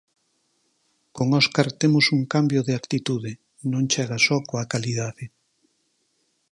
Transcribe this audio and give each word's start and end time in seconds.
Con 1.15 1.27
Óscar 1.41 1.67
temos 1.81 2.05
un 2.17 2.21
cambio 2.33 2.59
de 2.67 2.73
actitude, 2.81 3.31
non 3.71 3.83
chega 3.91 4.17
só 4.27 4.37
coa 4.49 4.69
calidade. 4.73 5.25